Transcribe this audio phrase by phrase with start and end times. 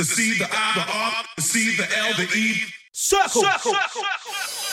[0.00, 2.64] the C, the I, the R, the C, the L, the E.
[2.92, 3.42] Circle.
[3.42, 3.74] Circle.
[3.74, 4.02] Circle.
[4.02, 4.69] Circle.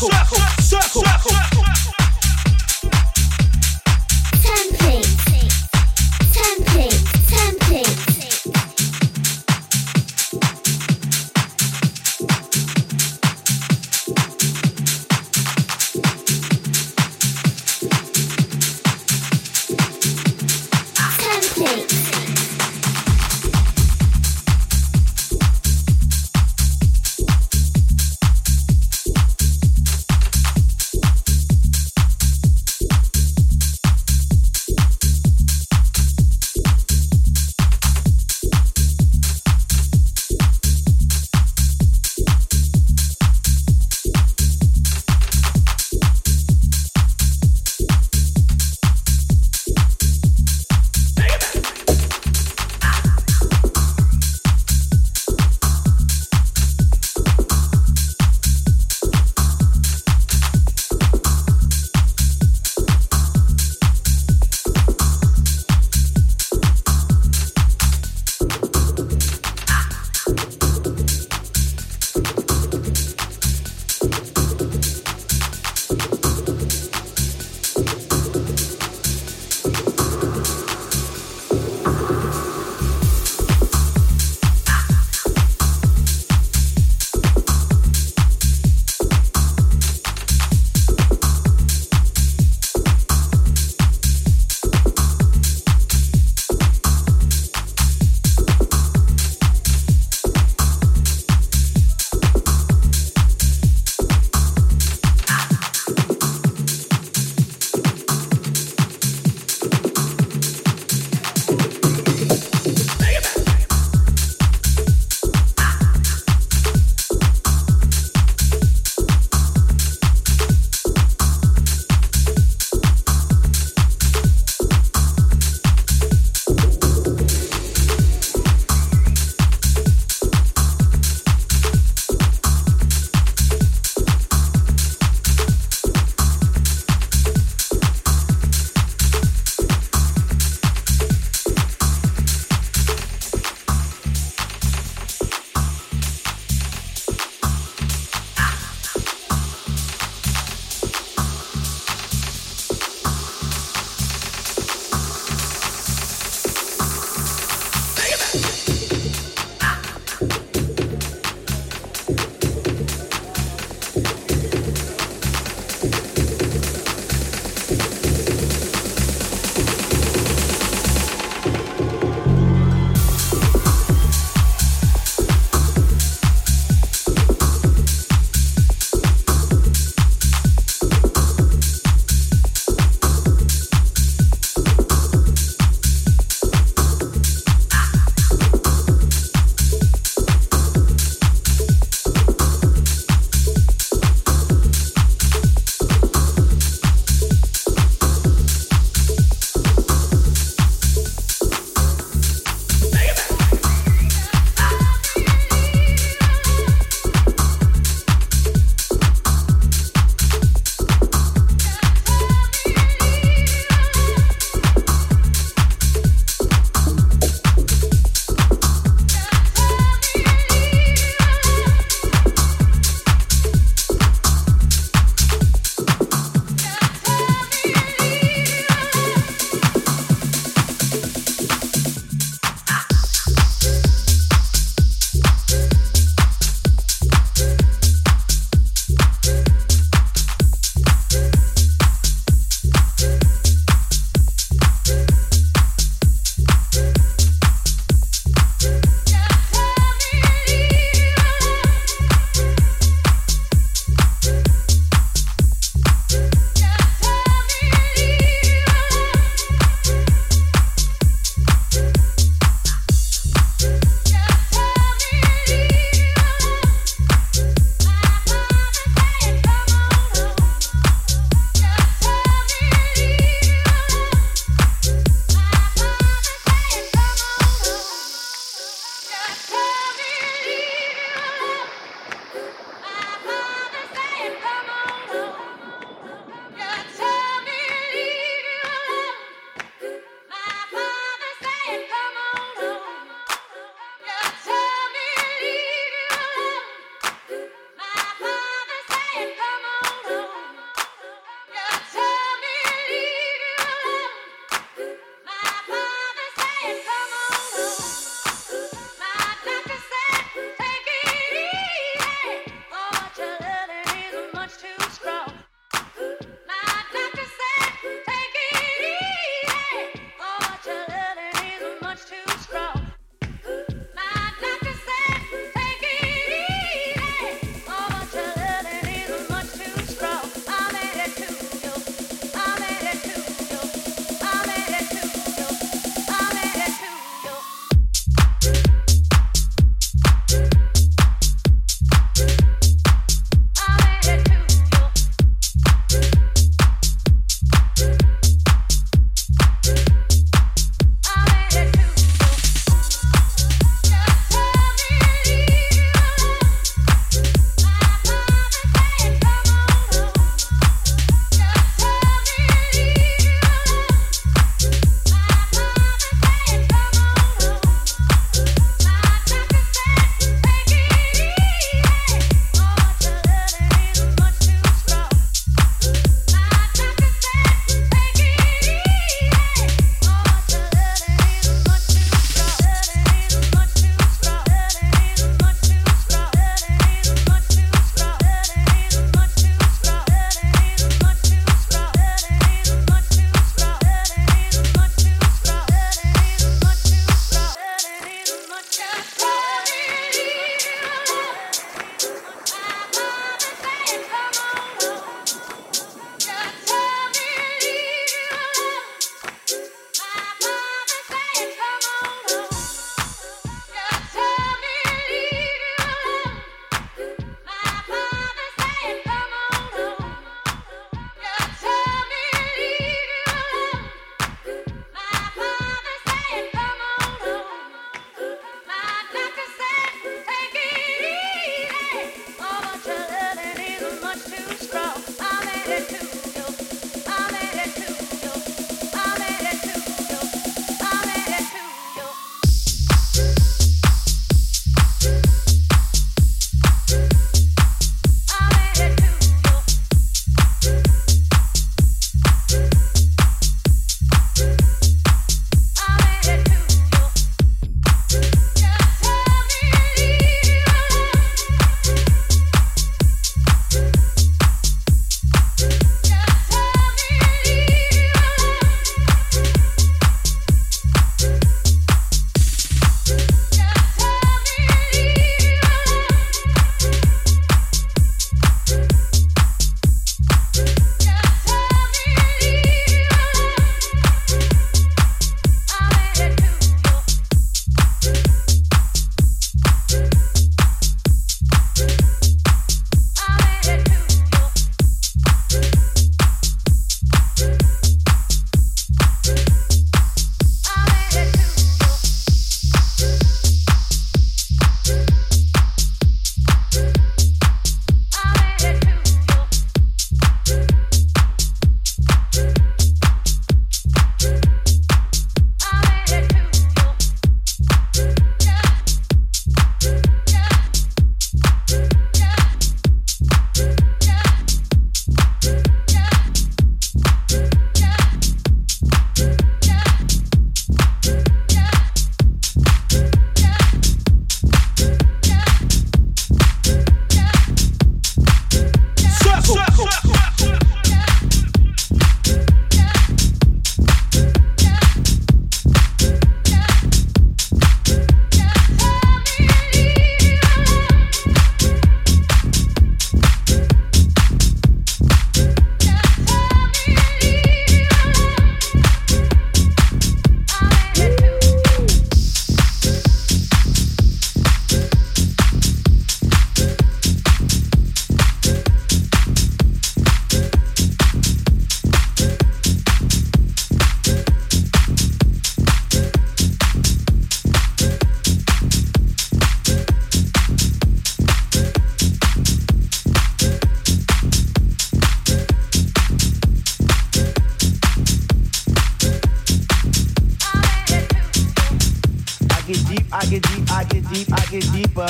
[0.00, 0.39] circle.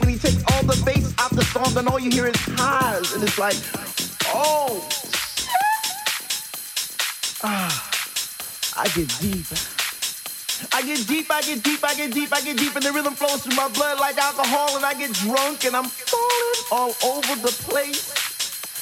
[0.00, 3.12] And he takes all the bass off the songs and all you hear is highs.
[3.12, 3.56] And it's like,
[4.34, 5.50] oh, shit.
[15.74, 18.14] I'm falling all over the place.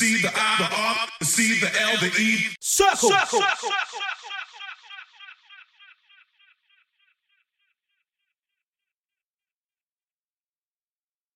[0.00, 2.46] C, the I, the R, the C, the L, the E.
[2.58, 3.10] Circle.
[3.10, 3.40] Circle.
[3.42, 3.59] Circle.